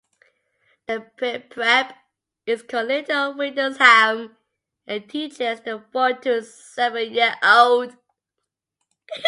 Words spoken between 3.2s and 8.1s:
Windlesham and teaches the four- to seven-year-olds.